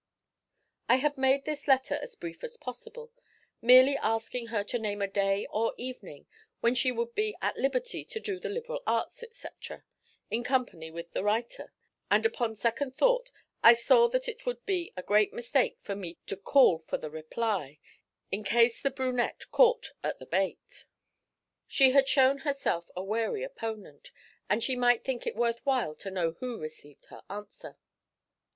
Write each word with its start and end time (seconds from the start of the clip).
I 0.89 0.95
had 0.95 1.15
made 1.15 1.45
this 1.45 1.67
letter 1.67 1.93
as 2.01 2.15
brief 2.15 2.43
as 2.43 2.57
possible, 2.57 3.11
merely 3.61 3.95
asking 3.97 4.47
her 4.47 4.63
to 4.63 4.79
name 4.79 4.99
a 4.99 5.07
day 5.07 5.45
or 5.51 5.75
evening 5.77 6.25
when 6.59 6.73
she 6.73 6.91
would 6.91 7.13
be 7.13 7.35
at 7.39 7.55
liberty 7.55 8.03
to 8.05 8.19
do 8.19 8.39
the 8.39 8.49
Liberal 8.49 8.81
Arts, 8.87 9.21
etc., 9.21 9.83
in 10.31 10.43
company 10.43 10.89
with 10.89 11.11
the 11.11 11.21
writer, 11.23 11.71
and 12.09 12.25
upon 12.25 12.55
second 12.55 12.95
thought, 12.95 13.31
I 13.61 13.75
saw 13.75 14.07
that 14.07 14.27
it 14.27 14.43
would 14.43 14.65
be 14.65 14.91
a 14.97 15.03
great 15.03 15.33
mistake 15.33 15.77
for 15.83 15.95
me 15.95 16.17
to 16.25 16.35
call 16.35 16.79
for 16.79 16.97
the 16.97 17.11
reply, 17.11 17.77
in 18.31 18.43
case 18.43 18.81
the 18.81 18.89
brunette 18.89 19.51
caught 19.51 19.91
at 20.03 20.17
the 20.17 20.25
bait. 20.25 20.85
She 21.67 21.91
had 21.91 22.09
shown 22.09 22.39
herself 22.39 22.89
a 22.95 23.03
wary 23.03 23.43
opponent, 23.43 24.09
and 24.49 24.63
she 24.63 24.75
might 24.75 25.03
think 25.03 25.27
it 25.27 25.35
worth 25.35 25.63
while 25.63 25.93
to 25.97 26.09
know 26.09 26.31
who 26.39 26.59
received 26.59 27.05
her 27.11 27.21
answer. 27.29 27.77